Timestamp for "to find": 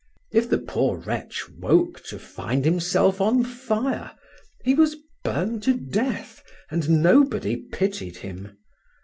2.05-2.65